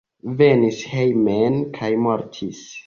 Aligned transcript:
Venis 0.39 0.81
hejmen 0.93 1.63
kaj 1.79 1.93
mortis. 2.09 2.69